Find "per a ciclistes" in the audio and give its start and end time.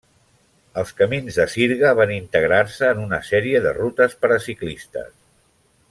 4.25-5.15